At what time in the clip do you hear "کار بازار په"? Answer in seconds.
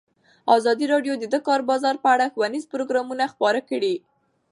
1.47-2.07